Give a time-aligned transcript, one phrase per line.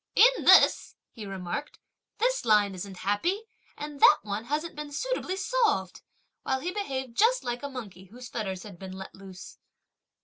[0.15, 1.77] "In this," he remarked,
[2.17, 3.43] "this line isn't happy;
[3.77, 6.01] and that one, hasn't been suitably solved!"
[6.41, 9.59] while he behaved just like a monkey, whose fetters had been let loose.